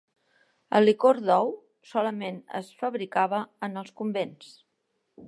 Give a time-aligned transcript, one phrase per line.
[0.79, 1.53] El licor d'ou
[1.91, 4.53] solament es fabricava en els convents.